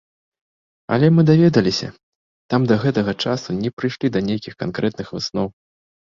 Але, 0.95 1.07
мы 1.17 1.21
даведаліся, 1.29 1.89
там 2.53 2.61
да 2.71 2.77
гэтага 2.83 3.13
часу 3.25 3.49
не 3.59 3.69
прыйшлі 3.81 4.07
да 4.15 4.19
нейкіх 4.31 4.53
канкрэтных 4.63 5.13
высноў. 5.17 5.47